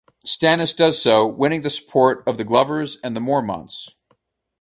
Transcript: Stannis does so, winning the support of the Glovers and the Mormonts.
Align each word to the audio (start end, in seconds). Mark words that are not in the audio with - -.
Stannis 0.25 0.75
does 0.75 0.99
so, 0.99 1.27
winning 1.27 1.61
the 1.61 1.69
support 1.69 2.23
of 2.25 2.39
the 2.39 2.43
Glovers 2.43 2.97
and 3.03 3.15
the 3.15 3.19
Mormonts. 3.19 3.87